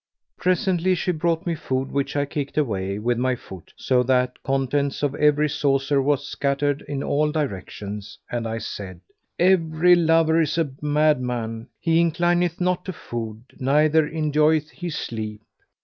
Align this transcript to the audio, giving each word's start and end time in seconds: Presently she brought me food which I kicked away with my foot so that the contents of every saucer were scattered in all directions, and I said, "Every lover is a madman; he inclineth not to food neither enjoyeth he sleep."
Presently 0.35 0.95
she 0.95 1.11
brought 1.11 1.45
me 1.45 1.53
food 1.53 1.91
which 1.91 2.15
I 2.15 2.25
kicked 2.25 2.57
away 2.57 2.97
with 2.97 3.19
my 3.19 3.35
foot 3.35 3.71
so 3.75 4.01
that 4.01 4.33
the 4.33 4.39
contents 4.43 5.03
of 5.03 5.13
every 5.13 5.47
saucer 5.47 6.01
were 6.01 6.17
scattered 6.17 6.81
in 6.87 7.03
all 7.03 7.31
directions, 7.31 8.17
and 8.31 8.47
I 8.47 8.57
said, 8.57 9.01
"Every 9.37 9.93
lover 9.93 10.41
is 10.41 10.57
a 10.57 10.71
madman; 10.81 11.67
he 11.79 11.99
inclineth 12.01 12.59
not 12.59 12.83
to 12.85 12.93
food 12.93 13.43
neither 13.59 14.07
enjoyeth 14.09 14.71
he 14.71 14.89
sleep." 14.89 15.43